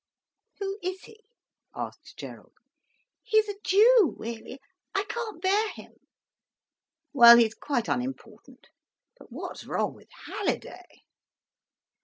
[0.57, 1.21] "Who is he?"
[1.75, 2.53] asked Gerald.
[3.21, 4.59] "He's a Jew, really.
[4.95, 5.93] I can't bear him."
[7.13, 8.69] "Well, he's quite unimportant.
[9.19, 11.03] But what's wrong with Halliday?"